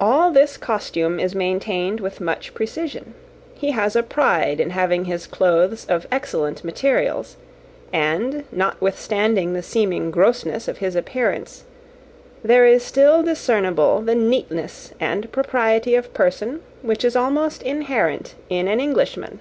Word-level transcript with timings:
All 0.00 0.30
this 0.30 0.56
costume 0.56 1.18
is 1.18 1.34
maintained 1.34 1.98
with 1.98 2.20
much 2.20 2.54
precision; 2.54 3.14
he 3.52 3.72
has 3.72 3.96
a 3.96 4.02
pride 4.04 4.60
in 4.60 4.70
having 4.70 5.06
his 5.06 5.26
clothes 5.26 5.84
of 5.86 6.06
excellent 6.12 6.62
materials; 6.62 7.36
and, 7.92 8.44
notwithstanding 8.52 9.52
the 9.52 9.62
seeming 9.64 10.12
grossness 10.12 10.68
of 10.68 10.78
his 10.78 10.94
appearance, 10.94 11.64
there 12.44 12.64
is 12.64 12.84
still 12.84 13.24
discernible 13.24 14.00
that 14.02 14.14
neatness 14.18 14.92
and 15.00 15.32
propriety 15.32 15.96
of 15.96 16.14
person 16.14 16.60
which 16.82 17.04
is 17.04 17.16
almost 17.16 17.60
inherent 17.64 18.36
in 18.48 18.68
an 18.68 18.78
Englishman. 18.78 19.40